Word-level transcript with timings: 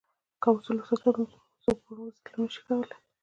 که 0.41 0.47
اصول 0.55 0.77
وساتو، 0.79 1.23
څوک 1.63 1.77
پر 1.83 1.93
موږ 1.99 2.13
ظلم 2.25 2.43
نه 2.43 2.47
شي 2.53 2.59
کولای. 2.65 2.91